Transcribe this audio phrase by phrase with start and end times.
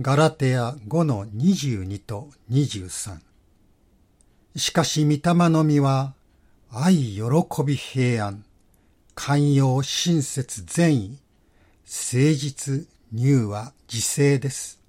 [0.00, 3.20] ガラテヤ5の22と23。
[4.56, 6.14] しかし、御霊の実は、
[6.72, 7.22] 愛、喜
[7.64, 8.44] び、平安、
[9.14, 11.18] 寛容、親切、善意、
[11.84, 14.80] 誠実、乳は自制です。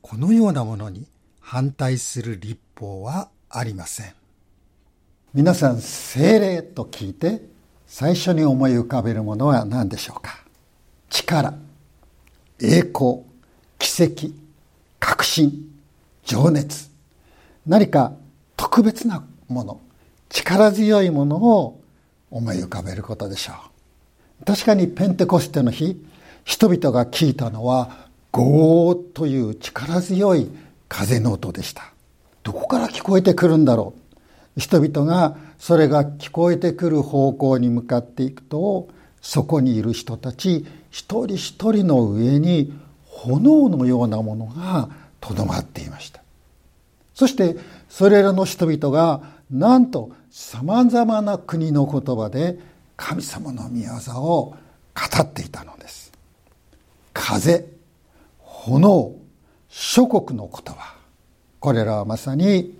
[0.00, 1.06] このようなものに
[1.38, 4.12] 反対する立法はありません。
[5.34, 7.42] 皆さん、精霊と聞いて、
[7.86, 10.44] 最初に思い浮かべるものは何でしょうか？
[11.10, 11.54] 力、
[12.60, 13.22] 栄光、
[13.82, 14.32] 奇跡、
[15.00, 15.68] 革新、
[16.24, 16.88] 情熱、
[17.66, 18.12] 何か
[18.56, 19.80] 特別なもの、
[20.28, 21.80] 力強いものを
[22.30, 23.54] 思い浮かべることでしょ
[24.40, 24.44] う。
[24.44, 26.00] 確かにペンテコステの日、
[26.44, 30.48] 人々が聞いたのは、ゴーという力強い
[30.88, 31.92] 風の音でした。
[32.44, 33.94] どこから聞こえてくるんだろ
[34.56, 34.60] う。
[34.60, 38.88] 人々がそれが聞こえてくる方向に向かっていくと、
[39.20, 42.72] そこにいる人たち一人一人の上に
[43.22, 44.88] 炎のようなものが
[45.20, 46.22] とどまっていました。
[47.14, 47.56] そして
[47.88, 49.20] それらの人々が
[49.50, 52.58] なんとさまざまな国の言葉で
[52.96, 54.56] 神様の御業を
[54.94, 56.12] 語っていたのです。
[57.12, 57.66] 風
[58.44, 59.14] 炎
[59.68, 60.96] 諸国の言葉。
[61.60, 62.76] これらはまさに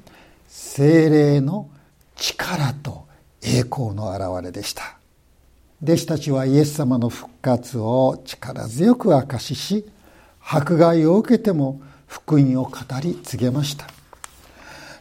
[0.48, 1.68] 精霊の
[2.16, 3.06] 力と
[3.42, 4.98] 栄光の表れでした。
[5.82, 9.84] 弟子たちはイエス様の復活を力強く明かしし
[10.42, 12.70] 迫害を受けても福音を語
[13.02, 13.86] り告げました。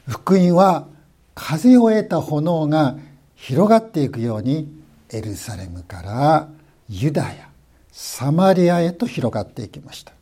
[0.07, 0.87] 福音は
[1.35, 2.95] 風を得た炎が
[3.35, 4.71] 広がっていくように
[5.09, 6.49] エルサレムから
[6.87, 7.49] ユダヤ
[7.91, 10.13] サマリアへと広がっていきました。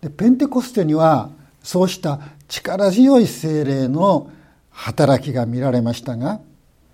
[0.00, 1.30] でペンテコステには
[1.62, 4.30] そうした力強い精霊の
[4.70, 6.40] 働きが見られましたが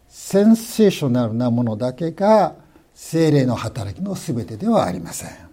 [0.08, 2.54] センセーショナルなものだけが
[2.94, 5.45] 精霊の働きの全てではありません。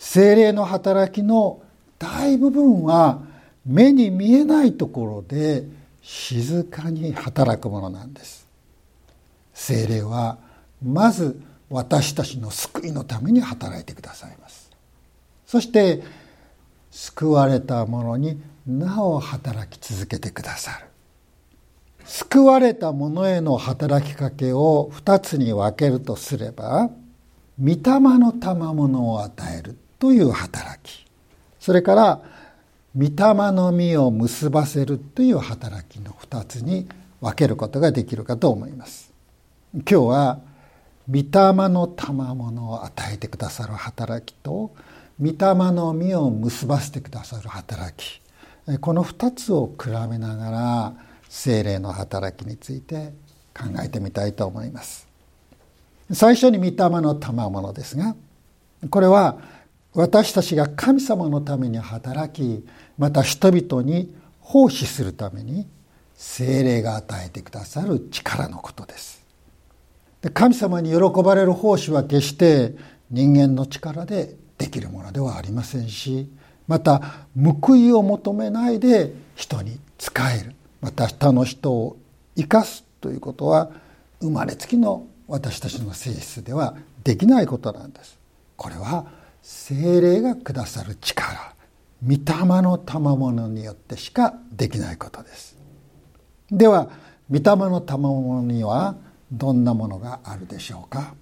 [0.00, 1.60] 精霊の働きの
[1.98, 3.20] 大部分は
[3.66, 5.64] 目に見えないところで
[6.00, 8.48] 静かに働くものなんです。
[9.52, 10.38] 精霊は
[10.82, 11.38] まず
[11.68, 14.70] 私たちの救いのために働いてくださいます。
[15.46, 16.02] そして
[16.90, 20.86] 救われた者になお働き続けてくださる。
[22.06, 26.90] 救われた者への働きかけを二つに分けるとすれば
[27.62, 29.49] 御霊の賜物を与
[30.00, 31.06] という働き。
[31.60, 32.20] それから
[32.96, 33.12] 御霊
[33.52, 36.88] の実を結ばせるという働きの二つに
[37.20, 39.12] 分けることができるかと思います。
[39.74, 40.40] 今日は
[41.08, 41.28] 御霊
[41.68, 44.72] の賜物を与えてくださる働きと
[45.20, 45.34] 御霊
[45.70, 48.20] の実を結ばせてくださる働き。
[48.80, 50.94] この二つを比べながら
[51.28, 53.12] 精霊の働きについて
[53.54, 55.06] 考えてみたいと思います。
[56.10, 58.16] 最初に御霊の賜物ですが
[58.88, 59.59] これは
[59.94, 62.64] 私たちが神様のために働き
[62.96, 65.66] また人々に奉仕するために
[66.14, 69.24] 精霊が与えてくださる力のことです
[70.34, 72.74] 神様に喜ばれる奉仕は決して
[73.10, 76.30] 人間の力でできるものではありませんし
[76.68, 81.96] また報いを求めないで人に仕えるまた他の人を
[82.36, 83.70] 生かすということは
[84.20, 88.18] 生まれつきの私たちの性質ではできないことなんです。
[88.56, 89.06] これは
[89.42, 91.54] 精霊がくださる力
[92.04, 95.56] 御霊の賜物によってしかできないことです。
[96.50, 96.88] では
[97.30, 98.96] 御霊の賜物には
[99.30, 101.14] どんなものがあるでしょうか？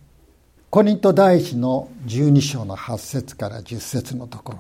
[0.71, 4.59] コリント第一の12章の8節から10節のところ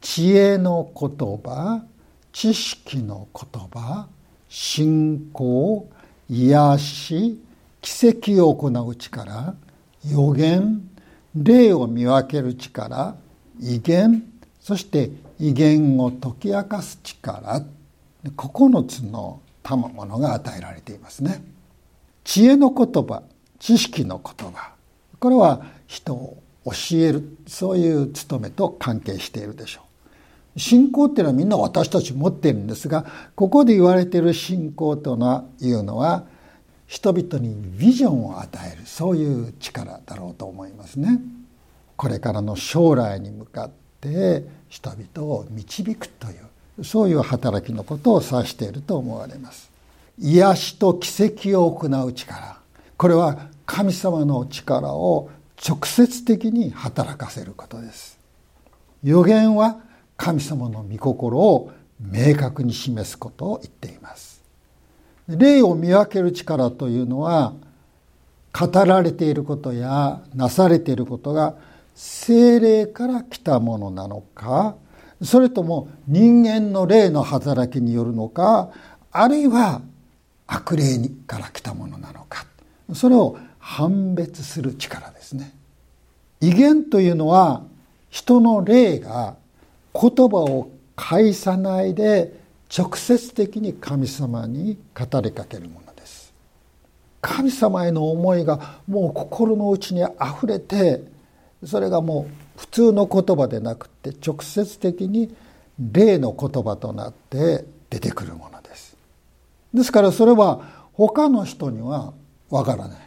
[0.00, 1.84] 知恵の言葉
[2.32, 4.08] 知識の言葉
[4.48, 5.88] 信仰
[6.28, 7.40] 癒し
[7.80, 9.54] 奇跡を行う力
[10.08, 10.88] 予言
[11.36, 13.16] 霊を見分ける力
[13.60, 14.24] 威厳
[14.60, 17.62] そして威厳を解き明かす力。
[18.36, 21.44] 9つの賜物が与えられていますね。
[22.24, 23.22] 知恵の言葉
[23.58, 24.72] 知識の言葉。
[25.20, 29.82] これは人を教えるそういう務めと関係しているでしょ
[30.56, 30.58] う。
[30.58, 33.04] 信仰っていうのはみんな私たち持っているんですが
[33.34, 35.16] ここで言われている信仰と
[35.60, 36.24] いうのは
[36.86, 41.20] 人々にビジョンを与えるそういう力だろうと思いますね。
[41.96, 46.30] これからの将来に向かって人々を導くとい
[46.78, 49.70] うそういう働きのことを指していると思われます。
[50.18, 52.58] 癒しと奇跡を行う力
[52.96, 55.30] これは神様の力を
[55.66, 58.18] 直接的に働かせることです。
[59.02, 59.80] 予言は
[60.16, 64.35] 神様の御心を明確に示すことを言っています。
[65.28, 67.52] 霊を見分ける力というのは
[68.52, 71.56] 語られていることやなされていることが
[71.94, 74.76] 精霊から来たものなのか
[75.22, 78.70] それとも人間の霊の働きによるのか
[79.10, 79.82] あるいは
[80.46, 82.46] 悪霊から来たものなのか
[82.94, 85.52] それを判別する力ですね。
[86.40, 87.62] 威厳というのは
[88.10, 89.36] 人の霊が
[89.92, 92.32] 言葉を介さないで
[92.74, 96.32] 直接的に神様に語りかけるものです。
[97.20, 101.02] 神様への思いがもう心の内にあふれて
[101.64, 102.26] それがも
[102.56, 105.34] う普通の言葉でなくて直接的に
[105.78, 108.96] 霊の言葉となって出てくるものです。
[109.74, 112.14] ですからそれは他の人には
[112.50, 112.98] わからない。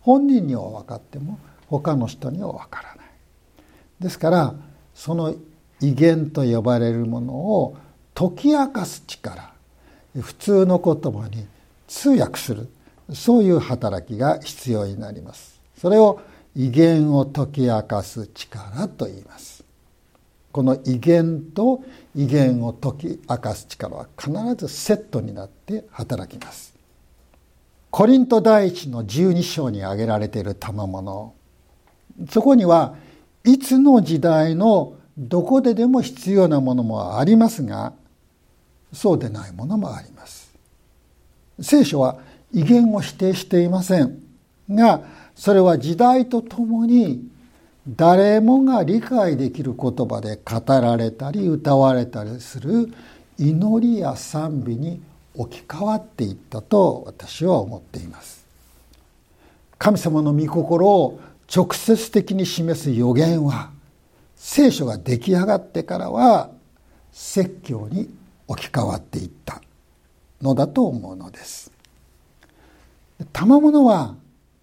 [0.00, 3.06] 本人には分かっても他の人には分からない。
[4.00, 4.54] ですから
[4.94, 5.34] その
[5.80, 7.76] 威厳と呼ばれるものを
[8.18, 9.52] 解き明かす力
[10.18, 11.46] 普通の言葉に
[11.86, 12.66] 通訳する
[13.12, 15.60] そういう働きが必要になります。
[15.78, 16.20] それを
[16.54, 19.62] 威厳を解き明かす力と言います。
[20.50, 21.84] この威厳と
[22.14, 26.74] 威厳を解き明かす力は必ずセットになって働きます。
[27.90, 31.34] コリント第一の十二章に挙げられている賜物。
[32.30, 32.94] そこには
[33.44, 37.92] いつの時代のどこででも必要なものもありますが
[38.96, 40.50] そうでないものもあります。
[41.60, 42.18] 聖書は
[42.52, 44.18] 威厳を否定していません。
[44.70, 45.02] が
[45.34, 47.28] それは時代とともに
[47.86, 52.90] 誰もが理解できる言葉で語られたり歌われたりする
[53.38, 55.00] 祈りや賛美に
[55.34, 58.46] 置き換わっていったと私は思っています。
[59.78, 61.20] 神様の御心を
[61.54, 63.70] 直接的に示す予言は
[64.36, 66.48] 聖書が出来上がってからは
[67.12, 68.08] 説教に
[68.48, 69.60] 置き換わっていった
[70.42, 71.72] のだと思うのです。
[73.32, 74.14] 賜物は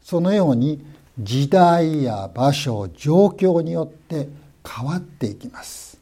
[0.02, 0.86] そのように
[1.20, 4.30] 時代や場所状況によって
[4.68, 6.00] 変わっていきます。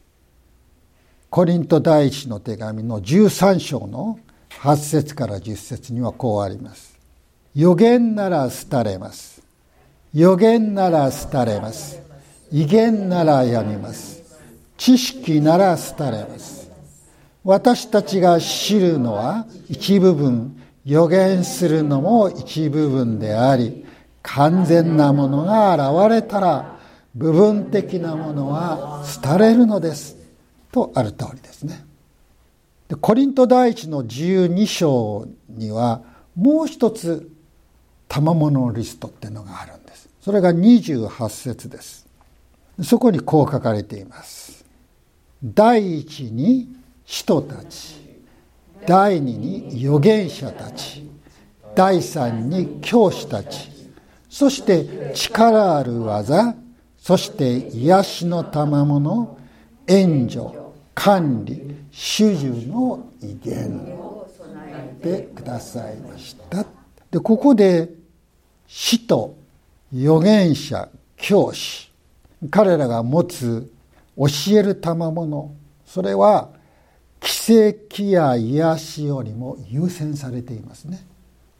[1.30, 4.18] コリント第一の手紙の13章の
[4.60, 6.98] 8節から10節にはこうあります。
[7.54, 9.42] 予言なら廃れます。
[10.14, 12.00] 予言なら廃れます。
[12.50, 14.22] 威厳ならやみます。
[14.76, 16.70] 知識なら廃れます。
[17.44, 23.84] 私たちが知るのは一部分予言するのも一部分であり
[24.22, 26.78] 完全なものが現れたら
[27.14, 30.16] 部分的なものは廃れるのです
[30.70, 31.84] とある通りですね。
[32.88, 36.02] でコリント第一の12章には
[36.34, 37.28] もう一つ
[38.08, 40.08] 賜物リストっていうのがあるんです。
[40.20, 42.06] それが28節です。
[42.82, 44.64] そこにこう書かれています。
[45.44, 46.68] 第一に
[47.12, 48.00] 人たち。
[48.86, 51.06] 第二に預言者たち。
[51.74, 53.70] 第三に教師たち。
[54.30, 56.54] そして力ある技。
[56.96, 59.36] そして癒しの賜物。
[59.86, 60.46] 援助
[60.94, 63.94] 管理主従の威厳。
[65.02, 66.64] でくださいました。
[67.10, 67.90] でここで
[68.66, 69.36] 使徒
[69.92, 70.88] 預言者
[71.18, 71.92] 教師。
[72.50, 73.70] 彼らが持つ
[74.16, 75.54] 教える賜物。
[75.84, 76.61] それは
[77.22, 81.06] 奇跡や癒しよりも優先されていますね。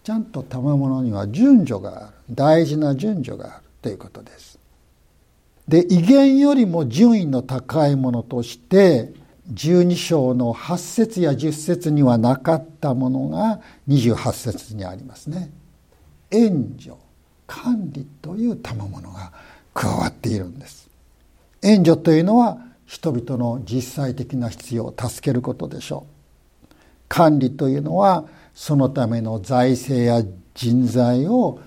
[0.03, 2.17] ちゃんと賜物には順序がある。
[2.31, 4.59] 大事な順序があるということです。
[5.69, 9.13] で威厳よりも順位の高いものとして
[9.53, 15.51] 12章の8節や10節にはなかったものが28節にありますね。
[16.31, 16.97] 援助
[17.47, 19.33] 管理という賜物が
[19.75, 20.89] 加わっているんです。
[21.63, 22.59] 援助というのは
[22.93, 26.05] 人々の実際的な必要を助けることでしょ
[26.71, 26.75] う。
[27.09, 30.23] 管理というのはそのための財政や
[30.53, 31.59] 人材を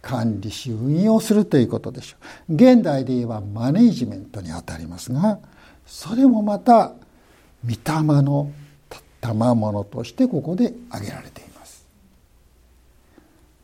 [0.00, 2.16] 管理し運用するということでしょ
[2.48, 2.54] う。
[2.56, 5.38] 現代で言えばマネージメントにあたりますが
[5.86, 6.94] それもまた
[7.64, 8.50] 御霊の
[9.20, 11.86] 賜物としてここで挙げられています。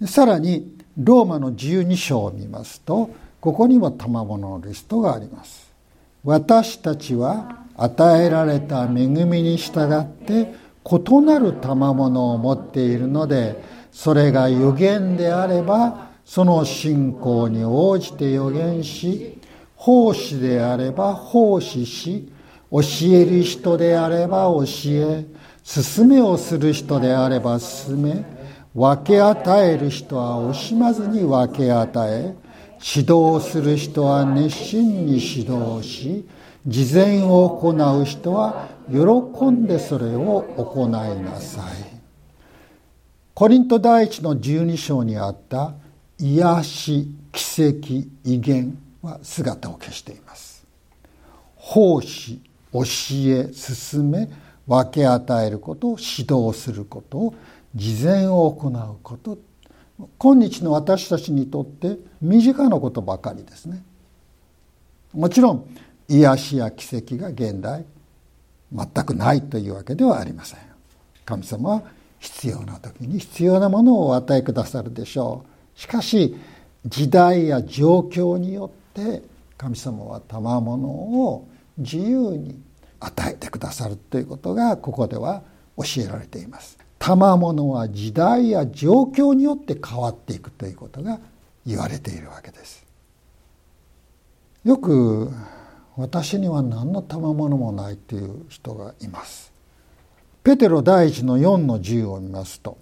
[0.06, 3.10] さらにローマの12章を見ますと
[3.40, 5.67] ここにも賜物のリストがあります。
[6.28, 10.52] 私たちは与えられた恵みに従って
[10.84, 19.40] 異なる賜物を持っているのでそれが予言であればその信仰に応じて予言し
[19.74, 22.30] 奉仕であれば奉仕し
[22.70, 25.24] 教える人であれば教え
[25.64, 28.22] 勧めをする人であれば勧め
[28.74, 32.47] 分け与える人は惜しまずに分け与え
[32.80, 36.26] 指導する人は熱心に指導し
[36.66, 41.98] 事前を行う人は喜んでそれを行いなさい。
[43.34, 45.74] コリント第一の12章にあった
[46.18, 50.66] 癒し奇跡威厳は姿を消しています。
[51.54, 52.40] 奉仕
[52.72, 54.28] 教え進め
[54.66, 57.34] 分け与えること指導することを
[57.74, 59.38] 事前を行うこと
[60.18, 63.82] 今日の私たちにとって身近なことばかりですね。
[65.12, 65.68] もちろん
[66.08, 67.84] 癒しや奇跡が現代
[68.72, 70.60] 全くないというわけではありません。
[71.24, 71.82] 神様は
[72.18, 75.44] 必要な時に必要なものをお与えくださるでしょ
[75.76, 75.80] う。
[75.80, 76.36] しかし
[76.86, 79.22] 時代や状況によって
[79.56, 82.60] 神様は賜物を自由に
[83.00, 85.42] 与えてくださるということがここでは
[85.76, 86.78] 教えられています。
[87.08, 91.18] 賜物は時代や状況によって変わっていくということが
[91.64, 92.84] 言われているわけです。
[94.62, 95.30] よく
[95.96, 99.50] 私には何の賜物もないという人がいます。
[100.44, 102.78] ペテロ第一の4の10を見ますと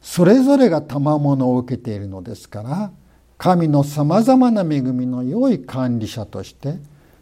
[0.00, 2.92] それぞれが賜物を受けているのですから
[3.36, 6.74] 神のさまざまな恵みの良い管理者として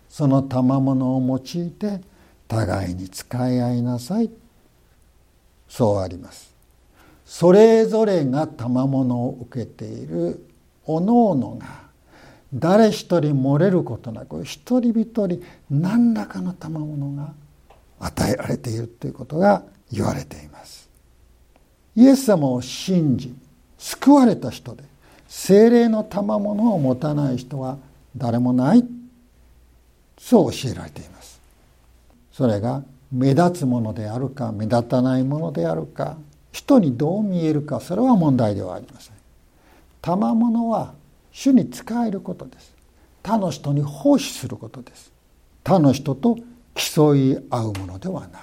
[0.08, 2.00] その賜物を用いて
[2.48, 4.30] 互いに使い合いなさい。
[5.68, 6.54] そうあります。
[7.24, 10.46] それぞれが賜物を受けている
[10.84, 11.86] おのおのが
[12.54, 17.34] 誰一人漏れることなく一人一人何らかの賜物が
[17.98, 20.88] 与えられているということが言われています。
[21.96, 23.34] イエス様を信じ
[23.78, 24.84] 救われた人で
[25.28, 27.78] 精霊の賜物を持たない人は
[28.16, 28.84] 誰もない。
[30.18, 31.40] そう教えられています。
[32.32, 32.82] それが
[33.12, 36.16] 目立つものであるか目立たないものであるか
[36.52, 39.14] 人にどう見えるかそれは問題ではありません。
[40.00, 40.94] 賜物は
[41.32, 42.74] 主に仕えることです。
[43.22, 45.12] 他の人に奉仕することです。
[45.64, 46.38] 他の人と
[46.74, 48.42] 競い合うものではない。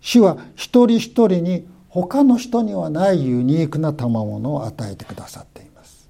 [0.00, 6.08] 主は一人一人に他の人にはないユニークな賜物を与えてくださっています。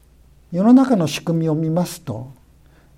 [0.52, 2.32] 世の中の仕組みを見ますと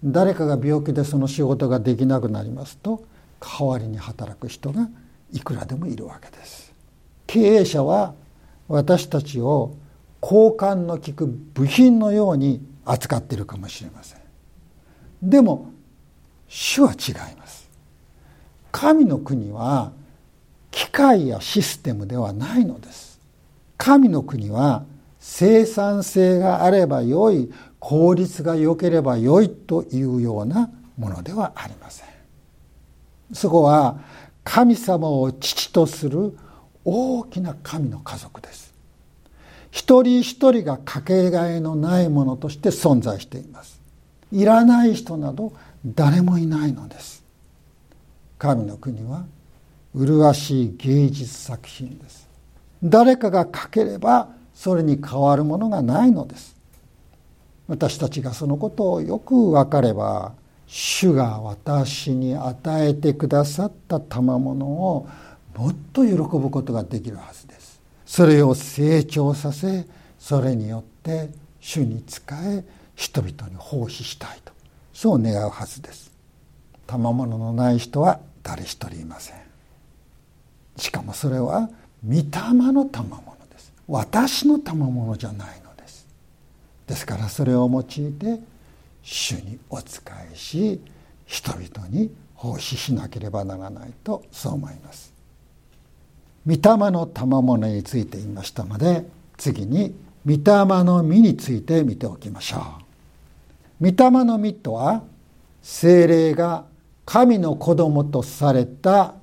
[0.04, 3.04] 誰かが病気でその仕事ができなくなりますと
[3.40, 4.88] 代わりに働く人が
[5.32, 6.72] いくらでもいるわけです。
[7.26, 8.14] 経営者は
[8.68, 9.74] 私たちを
[10.22, 14.20] 交換の利く部品のように扱っているかもしれません。
[15.22, 15.70] でも
[16.48, 17.70] 主は違います。
[18.72, 19.92] 神の国は
[20.70, 23.20] 機械やシステムではないのです。
[23.76, 24.84] 神の国は
[25.18, 32.09] 生産性があればよい効率が良ければよいというようなものではありません。
[33.32, 34.00] そこは
[34.44, 36.36] 神様を父とする
[36.84, 38.74] 大きな神の家族です。
[39.70, 43.80] 一人一人がかけがえのないものとして存在しています。
[44.32, 45.52] いらない人など
[45.84, 47.22] 誰もいないのです。
[48.38, 49.24] 神の国は
[49.94, 52.28] 麗しい芸術作品です。
[52.82, 56.56] 誰かが書ければそれに変わるものがないのです。
[57.68, 60.32] 私たちがそのことをよく分かれば
[60.72, 65.08] 主が私に与えてくださった賜物を
[65.56, 67.80] もっと喜ぶことができるはずです。
[68.06, 69.84] それを成長させ
[70.16, 74.52] それによって主に仕え人々に奉仕したいと。
[74.92, 76.12] そう願うはずです。
[76.86, 79.36] 賜物のない人は誰一人いません。
[80.76, 81.68] しかもそれは
[82.06, 82.22] 御霊
[82.72, 83.72] の賜物です。
[83.88, 86.06] 私の賜物じゃないのです。
[86.86, 88.40] ですからそれを用いて
[89.12, 90.00] 主にお仕
[90.32, 90.80] えし
[91.26, 95.12] 人々に奉仕しなければならないとそう思います。
[96.46, 99.04] 御霊の賜物について言いましたので
[99.36, 100.40] 次に御霊
[100.84, 102.58] の実について見ておきましょ
[103.80, 103.90] う。
[103.90, 105.02] 御霊の実とは
[105.60, 106.64] 精霊が
[107.04, 109.14] 神の子供とされた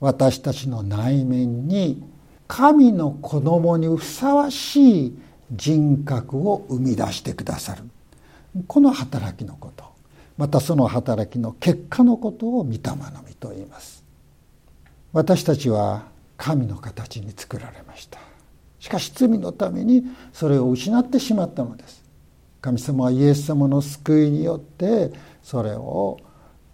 [0.00, 2.02] 私たちの内面に
[2.48, 5.18] 神の子供にふさわしい
[5.52, 7.84] 人格を生み出してくださる。
[8.66, 9.84] この働きのこと。
[10.36, 14.04] またその働きの結果のことを御霊の実と言います。
[15.12, 16.04] 私たちは
[16.36, 18.18] 神の形に作られました。
[18.78, 22.04] しかし罪のためにそれを失ってしまったのです。
[22.60, 26.18] 神様はイエス様の救いによってそれを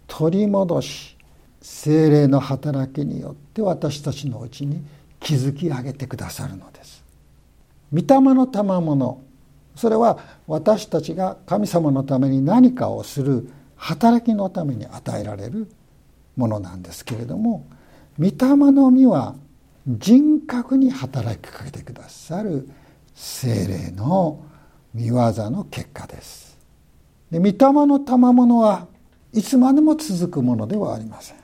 [0.07, 1.17] 取り戻し
[1.61, 4.83] 精霊の働きによって私たちのうちに
[5.21, 7.03] 築き上げてくださるのです。
[7.93, 9.21] 御霊の賜物
[9.75, 15.69] それは私たちが神様のために何かをする働きのために与えられる
[16.35, 17.65] ものなんですけれども
[18.19, 19.35] 御霊の実は
[19.87, 22.69] 人格に働きかけてくださる
[23.15, 24.43] 精霊の
[24.93, 25.15] 見業
[25.49, 26.57] の結果です。
[27.31, 27.55] で御霊
[27.87, 28.87] の賜物は
[29.33, 31.37] いつまでも続くものではありません。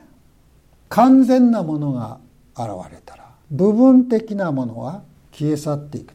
[0.87, 2.19] 完全なものが
[2.55, 6.13] 現れたら部分的なものは消え去っていく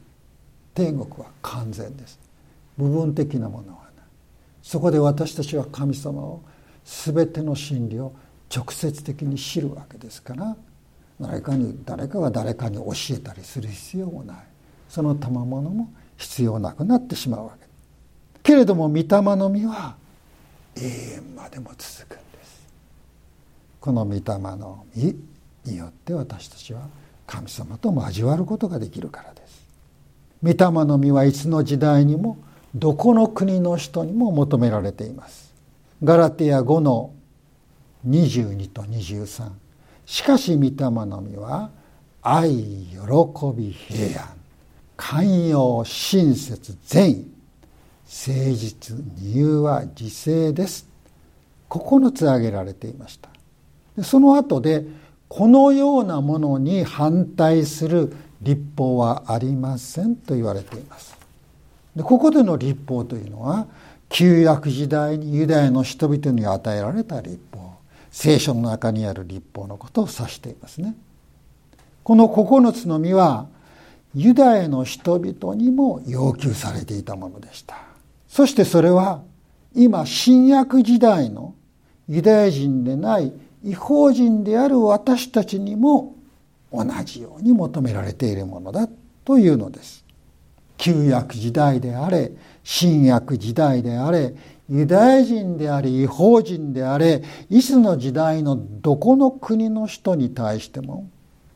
[0.75, 2.19] 天国は完全です。
[2.77, 4.05] 部分的なものはない。
[4.61, 6.41] そこで私たちは神様を
[6.83, 8.13] 全ての真理を
[8.53, 10.55] 直接的に知るわけですから
[11.19, 14.37] 誰かに誰かが誰かに教えたりする必要もない。
[14.89, 17.67] その賜物も必要なくなってしまうわけ。
[18.43, 19.05] けれども御霊
[19.35, 19.95] の実は
[20.75, 22.67] 永遠までも続くんです。
[23.79, 24.21] この御霊
[24.57, 25.15] の実
[25.63, 26.87] によって私たちは
[27.25, 29.64] 神様と交わることができるからです。
[30.43, 32.37] 御霊の実はいつの時代にも
[32.73, 35.53] どこの国の人にも求められています。
[36.03, 37.13] ガラテヤ5の
[38.07, 39.49] 22と23
[40.05, 40.71] しかし御霊
[41.05, 41.71] の実は
[42.21, 42.97] 愛喜
[43.55, 44.29] び平安。
[44.97, 47.31] 寛容親切善意。
[48.05, 50.87] 誠実理由は自制です。
[51.69, 53.29] 9つ挙げられていました。
[54.03, 54.85] その後で
[55.27, 61.17] このようなものに反対する立法はありませんと言われています。
[61.95, 63.67] でここでの立法というのは
[64.09, 67.75] 旧約時代にユダヤの人々に与えられた立法
[68.11, 70.95] 聖書の中にある立法のことを指していますね。
[72.03, 73.47] この9つの実は
[74.13, 77.77] ユダヤの人々にも要求されていたものでした。
[78.27, 79.21] そしてそれは
[79.73, 81.53] 今新約時代の
[82.07, 86.15] ユダヤ人でない違法人である私たちにも
[86.83, 88.87] 同じように求められているものだ
[89.23, 90.03] というのです。
[90.77, 92.31] 旧約時代であれ
[92.63, 94.35] 新約時代であれ
[94.69, 101.07] ユダヤ人であり違法人であれいつの時代のどこの国の人に対しても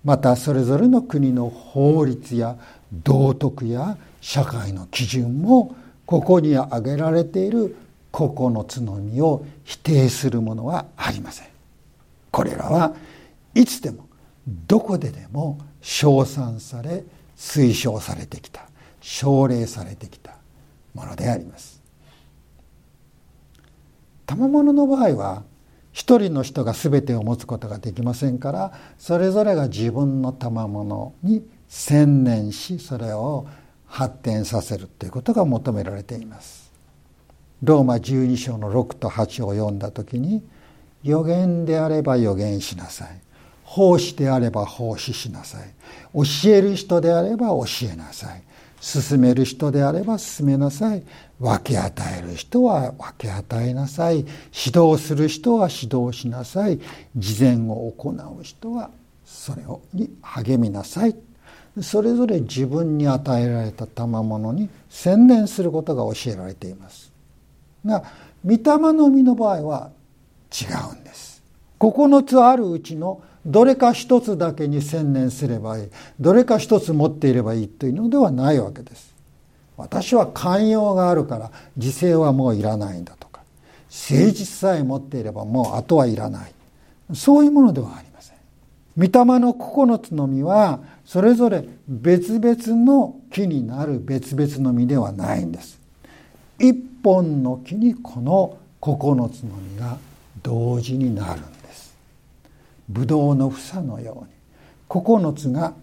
[0.03, 2.57] またそれぞれの国の法律や
[2.93, 7.75] 道徳や社会の基準もここに挙げられている
[8.11, 11.47] 9つの実を否定するものはありません。
[12.31, 12.93] これらは
[13.53, 14.08] いつでも
[14.47, 17.03] どこででも称賛され
[17.37, 18.69] 推奨されてきた。
[19.01, 20.35] 奨励されてきた
[20.93, 21.81] ものであります。
[24.25, 25.43] 賜物の場合は
[25.91, 33.47] 一人の人が全てを持つことができませんからそれぞれが自分の賜物に専念しそれを
[33.87, 36.71] 発展させるということが求められています。
[37.63, 40.43] ローマ12章の6と8を読んだ時に
[41.03, 43.21] 「予言であれば予言しなさい。
[43.69, 45.61] 奉仕であれば奉仕しなさい。
[46.15, 48.41] 教える人であれば教えなさい。
[48.81, 51.03] 進める人であれば進めなさい。
[51.39, 54.17] 分け与える人は分け与えなさい。
[54.17, 54.27] 指
[54.75, 56.79] 導する人は指導しなさい。
[57.15, 58.89] 事前を行う人は
[59.23, 61.15] それをに励みなさい。
[61.79, 67.11] それぞれ自分に与えられた賜物に専念することが教えられています。
[67.85, 68.03] が
[68.43, 69.91] 御霊の実の場合は
[70.51, 71.28] 違うんです。
[71.79, 75.87] 9つあるうちのどれか一つだけに専念すればいい。
[76.19, 79.13] どれか一つ持っていればいいというのではないわけです。
[79.77, 83.41] 私は寛容があるから自制はもういらないんだとか。
[83.89, 86.53] 誠実さえ持っていればもう後はいらない。
[87.13, 88.37] そういうものではありません。
[88.97, 95.79] 御霊の9つの実はそれぞれ別々の木になる別々の実ではないんです。
[96.59, 99.97] 一本の木にこの9つの実が
[100.43, 101.41] 同時になる。
[102.89, 104.31] ブドウの房のように
[104.89, 105.73] 9つが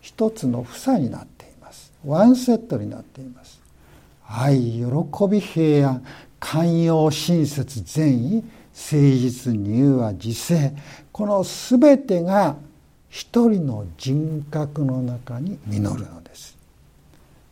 [0.00, 1.92] 一つの房になっています。
[2.04, 3.60] ワンセットになっています。
[4.26, 4.84] 愛喜
[5.28, 6.04] び平安
[6.40, 10.72] 寛容親切善意誠実乳和自制
[11.12, 12.56] この全てが
[13.08, 16.56] 一人の人格の中に実るのです。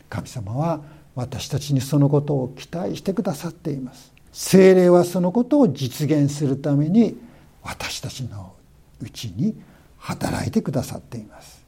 [0.08, 0.80] 神様は
[1.14, 4.12] 私たちにそのことを期待してくださっています。
[4.32, 7.16] 精霊はそのことを実現するために
[7.62, 8.54] 私たちの
[9.00, 9.54] うちに
[9.98, 11.60] 働いてくださっています。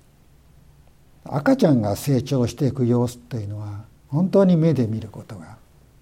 [1.25, 5.57] 赤ちゃんが成長していく様子というのは本当に目で見ることが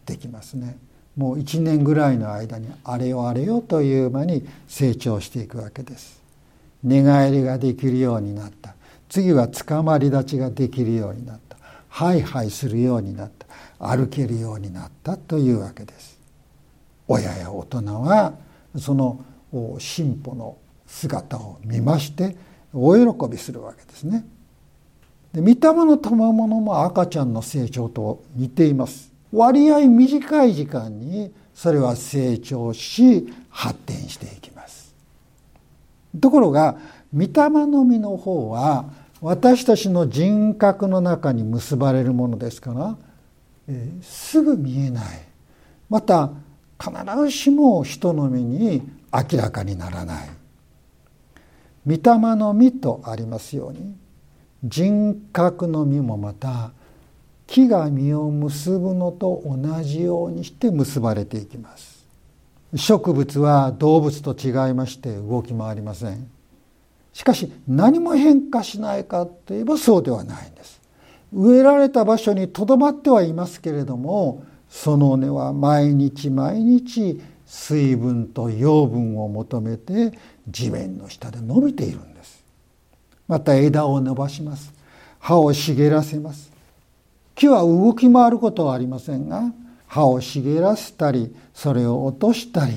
[0.07, 0.79] できますね。
[1.17, 6.21] もう1年ぐらいの間にあれよあれよという間に成長していくわけです。
[6.83, 8.75] 寝返りができるようになった。
[9.09, 11.57] 次はつかまり立ちができるようになった。
[11.89, 13.47] ハイハイするようになった。
[13.79, 16.19] 歩けるようになったというわけです。
[17.09, 18.35] 親や大人は
[18.79, 19.21] その
[19.79, 20.57] 進歩の
[20.91, 22.37] 姿を見まして
[22.75, 24.27] 大喜びするわけですね。
[25.33, 29.11] で御霊の賜物も赤ちゃんの成長と似ています。
[29.33, 34.95] 割合短い時間にそれは成長し発展していきます。
[36.21, 36.77] ところが
[37.15, 38.87] 御霊の実の方は
[39.21, 42.97] 私たちの人格の中に結ばれるものですから、
[43.69, 45.05] えー、すぐ見えない
[45.89, 46.31] また
[46.81, 50.29] 必ずしも人の目に明らかにならない
[51.87, 52.01] 御霊
[52.37, 53.95] の実とありますように
[54.65, 56.73] 人格の実もまた
[57.47, 62.07] 木が実を結ぶのと同じようにして結ばれていきます。
[62.77, 66.31] 植物は動物と違いまして動き回りません。
[67.13, 70.81] しかし何も変化しないかといえばそうではないんです。
[71.33, 82.45] 植えられた場所にとどまってはいますけれどもその根は毎日毎日水分と養分を求めて地面の下で伸びているんです。
[83.27, 84.73] また枝を伸ばします。
[85.19, 86.53] 葉を茂らせます。
[87.35, 89.53] 木は動き回ることはありませんが
[89.89, 92.73] 葉を茂らせたりそれを落としたり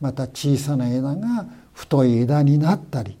[0.00, 3.16] また小さな枝が太い枝になったり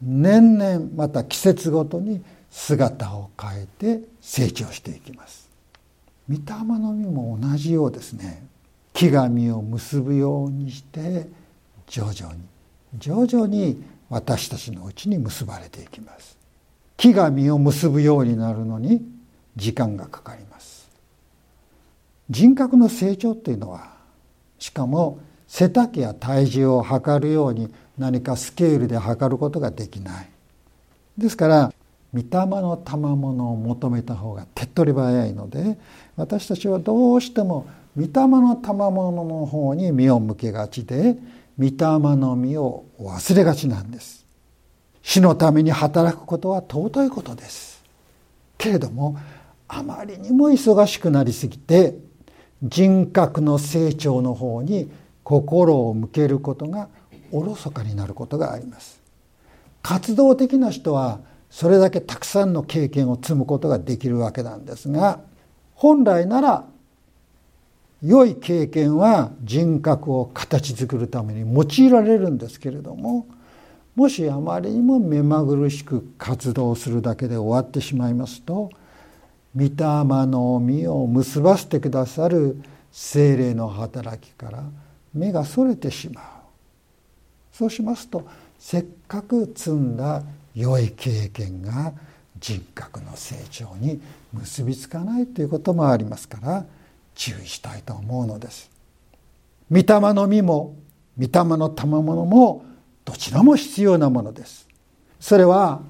[0.00, 5.50] 年々また季節ごとに姿を変えて成長していきます。
[6.30, 8.42] 御霊の実も同じようですね。
[8.92, 11.28] 木が実を結ぶようにして
[11.86, 12.40] 徐々に
[12.98, 16.36] 徐々に私たちのうちに結ばれていきます。
[16.96, 19.02] 木が実を結ぶようになるのに
[19.56, 20.88] 時間がかかります。
[22.28, 23.92] 人格の成長っていうのは
[24.58, 30.28] しかも背丈や体重を測るように何かスケールで測ることができない。
[31.16, 31.72] ですから
[32.12, 35.78] 御霊の賜物を求めた方が手っ取り早いので
[36.16, 41.16] 私たちはどうしても御霊の賜物の方に目を向けがちで
[41.58, 41.72] 御霊
[42.16, 44.24] の実を忘れがちなんです。
[45.02, 47.82] 死のために働くことは尊いことです。
[48.58, 49.18] けれども
[49.66, 51.96] あまりにも忙しくなりすぎて
[52.62, 54.90] 人格の成長の方に
[55.22, 56.88] 心を向けることが
[57.32, 59.00] おろそかになることがあります。
[59.82, 65.20] 活動的な人はそれだけたくさんの経験を積むことができるわけなんですが
[65.74, 66.64] 本来なら
[68.02, 73.26] 良い経験は人格を形作るために用いられるんですけれども
[73.94, 78.70] もしあまりにも目まぐるしく活動するだけで終わってしまいますと
[79.54, 79.70] 御霊
[80.26, 82.56] の実を結ばせてくださる
[82.92, 84.64] 精霊の働きから
[85.12, 86.24] 目がそれてしまう。
[87.52, 88.26] そうしますと
[88.58, 90.22] せっかく積んだ
[90.54, 91.92] 良い経験が
[92.38, 94.00] 人格の成長に
[94.32, 96.64] 結びつかないということもありますから
[97.20, 98.70] 注意したいと思うのです。
[99.70, 100.74] 御霊の実も
[101.18, 102.64] 御霊の賜物も
[103.04, 104.66] どちらも必要なものです。
[105.20, 105.82] それは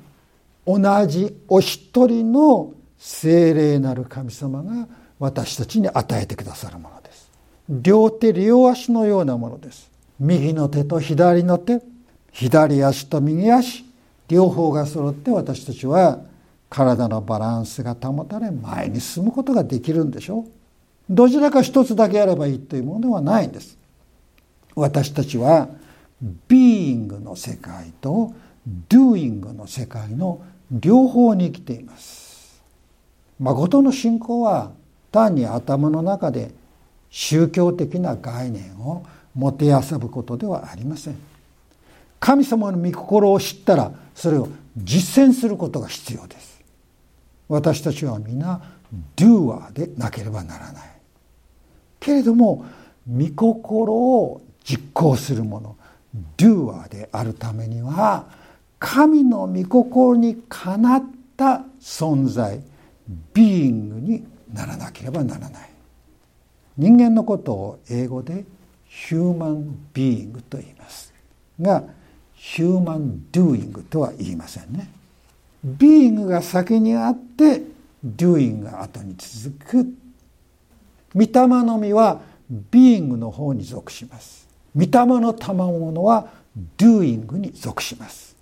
[0.67, 4.89] 同じお一人の聖霊なる神様が
[5.21, 7.31] 私たちに与えてくださるものです。
[7.69, 9.89] 両手両足のようなものです。
[10.19, 11.81] 右の手と左の手、
[12.33, 13.85] 左足と右足、
[14.27, 16.19] 両方が揃って私たちは
[16.69, 20.60] 体のバランスが保たれ前に進むことができるんでしょう
[21.11, 23.77] どちらか一つだけやればいいというものではないんです。
[24.77, 25.69] 私たちは
[26.47, 28.33] ビーイングの世界と
[28.89, 32.63] ドゥーイングの世界の両方に生きています。
[33.41, 34.71] 誠の信仰は
[35.11, 36.53] 単に頭の中で
[37.11, 41.17] 宗教的な概念をもてあそぶことではありません。
[42.21, 46.61] 神様の御心を知ったらそれを実践することが必要です。
[47.49, 48.61] 私たちは皆
[49.17, 50.90] ドゥーアーでなければならない。
[52.01, 52.65] けれども
[53.09, 55.77] 御心を実行するもの
[56.37, 58.27] ドゥアーであるためには
[58.79, 61.05] 神の御心にかなっ
[61.37, 62.61] た存在
[63.35, 65.71] ビーイングにならなければならない
[66.77, 68.45] 人間のことを英語で
[68.87, 71.13] ヒューマンビーイングと言います
[71.61, 71.85] が
[72.35, 74.89] ヒューマンドゥーイングとは言いませんね。
[75.63, 77.63] ビーイングが先にあって
[78.03, 79.95] ドゥーイングが後に続く。
[81.15, 82.21] 御霊の実は
[82.51, 84.49] ビーイングの方に属します。
[84.75, 86.29] 御霊の賜物は
[86.77, 88.37] ドゥーイングに属します。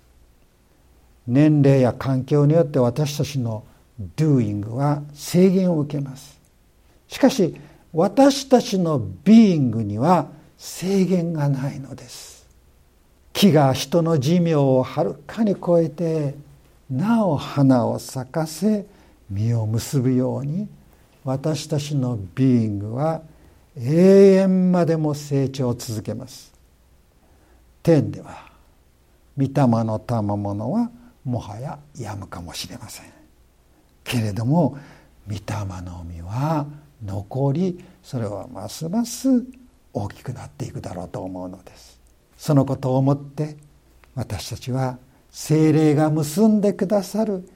[1.27, 3.63] 年齢や環境によって私たちの
[4.15, 6.39] ドゥーイングは制限を受けます。
[7.07, 7.55] しかし
[7.93, 10.27] 私たちのビーイングには
[10.57, 12.47] 制限がないのです。
[13.33, 16.35] 木が人の寿命をはるかに超えて
[16.89, 18.85] なお花を咲かせ
[19.29, 20.67] 実を結ぶように
[21.29, 23.21] 私たちのビーイングは
[23.77, 26.51] 永遠までも成長を続けます。
[27.83, 28.49] 天では
[29.37, 29.51] 御霊
[29.83, 30.89] の賜物は
[31.23, 33.05] もはややむかもしれません。
[34.03, 34.77] けれども
[35.27, 35.41] 御霊
[35.83, 36.65] の実は
[37.05, 39.29] 残りそれはますます
[39.93, 41.99] 大きくなっていくだろうと思うのです。
[42.37, 43.55] そのことを思って
[44.15, 44.97] 私たちは
[45.29, 47.47] 精霊が結んでくださる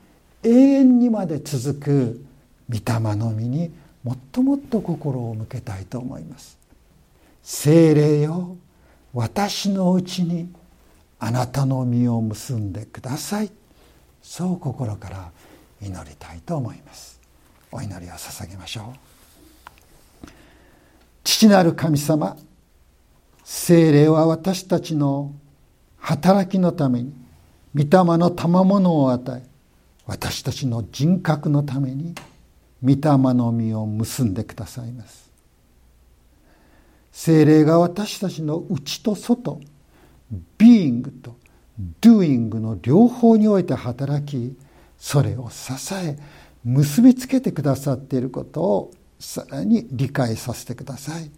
[0.43, 2.25] 永遠にまで続く
[2.73, 3.71] 御霊の実に
[4.03, 6.57] もっともっと心を向けたいと思います。
[7.43, 8.57] 精霊よ
[9.13, 10.51] 私のうちに
[11.19, 13.51] あなたの実を結んでください。
[14.23, 15.31] そう心から
[15.81, 17.19] 祈りたいと思います。
[17.71, 18.93] お祈りを捧げましょ
[20.25, 20.27] う。
[21.23, 22.36] 父なる神様
[23.43, 25.31] 精霊は私たちの
[25.97, 27.13] 働きのために
[27.75, 29.47] 御霊の賜物を与え
[30.05, 32.13] 私たちの人格のために
[32.84, 32.98] 御霊
[33.34, 35.32] の実を結んでくださいます。
[37.12, 39.62] 精霊が私たちの内と外
[40.58, 41.36] ビーイングと
[42.02, 44.58] ドゥーイングの両方において働き
[44.98, 46.17] それを支え
[46.63, 51.30] 結びつけてくださっていることをさらに理解させてください。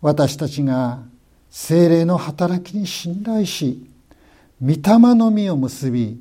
[0.00, 1.00] 私たちが
[1.50, 3.86] 精霊の働きに信頼し
[4.62, 4.80] 御霊
[5.14, 6.20] の実を結び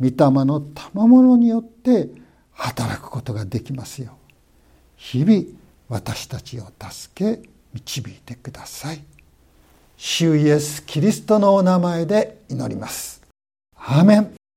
[0.00, 2.08] 御霊の賜物によって
[2.56, 4.16] 働くことができますよ。
[4.96, 5.44] 日々
[5.88, 9.02] 私たちを助け導いてください。
[9.96, 13.22] 主イエスキリストのお名前で祈ります。
[13.76, 14.36] アーメン。